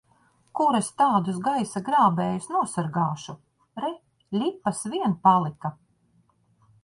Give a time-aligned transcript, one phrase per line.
[0.59, 3.35] Kur es tādus gaisa grābējus nosargāšu!
[3.85, 3.93] Re,
[4.41, 5.75] ļipas vien palika!